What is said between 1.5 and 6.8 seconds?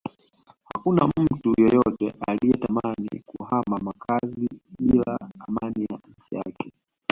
yeyote anayetamani kuhama makazi bila amani ya nchi yake